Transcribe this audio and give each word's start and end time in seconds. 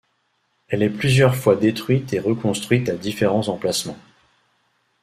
Elle 0.69 0.81
est 0.81 0.89
plusieurs 0.89 1.35
fois 1.35 1.55
détruite 1.55 2.11
et 2.11 2.19
reconstruite 2.19 2.89
à 2.89 2.95
différents 2.95 3.49
emplacements. 3.49 3.99